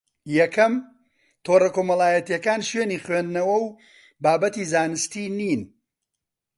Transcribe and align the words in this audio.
یەکەم: 0.37 0.73
تۆڕە 1.45 1.69
کۆمەڵایەتییەکان 1.75 2.61
شوێنی 2.69 3.01
خوێندنەوە 3.03 3.57
و 3.65 3.67
بابەتی 4.23 4.67
زانستی 4.71 5.25
نین 5.39 5.61